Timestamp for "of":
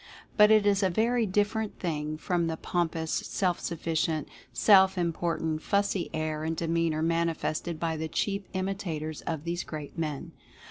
9.27-9.43